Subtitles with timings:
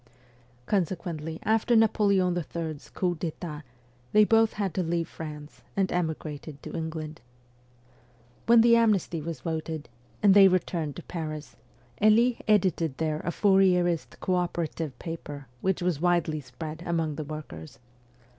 [0.65, 3.61] Consequently, after Napoleon III.'s coup d'etat,
[4.13, 7.21] they both had to leave France, and emigrated to England.
[8.47, 9.89] When the amnesty was voted,
[10.23, 11.55] and they returned to Paris,
[12.01, 17.77] Elie edited there a Fourierist co operative paper which was widely spread among the workers.